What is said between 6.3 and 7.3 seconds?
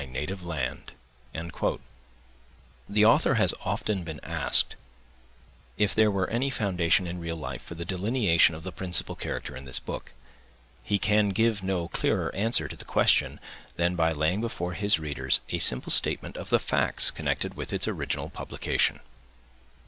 any foundation in